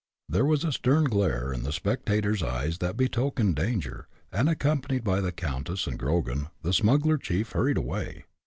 There 0.27 0.45
was 0.45 0.63
a 0.63 0.71
stern 0.71 1.03
glare 1.03 1.53
in 1.53 1.61
the 1.61 1.71
speculator's 1.71 2.41
eyes 2.41 2.79
that 2.79 2.97
betokened 2.97 3.55
danger, 3.55 4.07
and, 4.31 4.49
accompanied 4.49 5.03
by 5.03 5.21
the 5.21 5.31
countess 5.31 5.85
and 5.85 5.99
Grogan, 5.99 6.47
the 6.63 6.73
smuggler 6.73 7.19
chief 7.19 7.51
hurried 7.51 7.77
away. 7.77 8.25